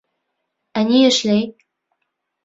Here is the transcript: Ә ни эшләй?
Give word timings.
Ә 0.79 0.81
ни 0.87 1.01
эшләй? 1.09 1.43